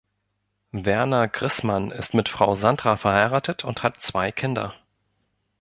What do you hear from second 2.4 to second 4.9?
Sandra verheiratet und hat zwei Kinder.